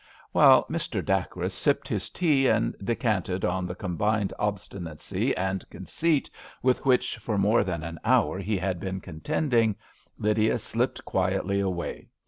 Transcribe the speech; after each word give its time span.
While 0.31 0.65
Mr. 0.65 1.05
Dacres 1.05 1.53
sipped 1.53 1.87
his 1.87 2.09
tea, 2.09 2.47
and 2.47 2.75
descanted 2.83 3.45
on 3.45 3.67
the 3.67 3.75
com 3.75 3.99
bined 3.99 4.31
obstinacy 4.39 5.37
and 5.37 5.69
conceit 5.69 6.27
with 6.63 6.77
\ 6.77 6.79
A 6.79 6.79
RAINY 6.79 6.79
DAY. 6.79 6.89
1 6.89 6.97
45 6.97 7.15
which 7.17 7.23
for 7.23 7.37
more 7.37 7.63
than 7.63 7.83
an 7.83 7.99
hour 8.03 8.39
he 8.39 8.57
had 8.57 8.79
been 8.79 8.99
contending^ 8.99 9.75
Lydia 10.17 10.57
slipped 10.57 11.05
quietly 11.05 11.59
away. 11.59 12.07